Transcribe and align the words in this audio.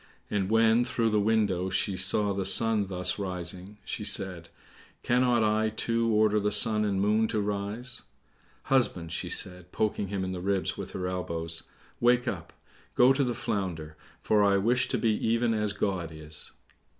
And 0.31 0.49
when, 0.49 0.83
through 0.83 1.11
the 1.11 1.19
window, 1.21 1.69
she 1.69 1.95
saw 1.95 2.33
the 2.33 2.43
sun 2.43 2.87
thus 2.87 3.19
rising, 3.19 3.77
she 3.85 4.03
said, 4.03 4.49
"Cannot 5.03 5.43
I, 5.43 5.69
too, 5.69 6.07
order 6.11 6.39
the 6.39 6.51
sun 6.51 6.83
and 6.85 6.99
moon 6.99 7.27
to 7.27 7.39
rise?" 7.39 8.01
"Husband," 8.63 9.11
she 9.11 9.29
said, 9.29 9.71
poking 9.71 10.07
him 10.07 10.23
in 10.23 10.31
the 10.31 10.41
ribs 10.41 10.75
with 10.75 10.93
her 10.93 11.05
elbows, 11.05 11.65
"wake 11.99 12.27
up! 12.27 12.51
go 12.95 13.13
to 13.13 13.23
the 13.23 13.35
Flounder, 13.35 13.95
for 14.23 14.43
I 14.43 14.57
wish 14.57 14.87
to 14.87 14.97
be 14.97 15.09
even 15.11 15.53
as 15.53 15.71
God 15.71 16.09
is." 16.11 16.51